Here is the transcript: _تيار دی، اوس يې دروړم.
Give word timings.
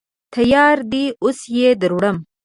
_تيار 0.33 0.77
دی، 0.91 1.03
اوس 1.23 1.39
يې 1.55 1.67
دروړم. 1.81 2.17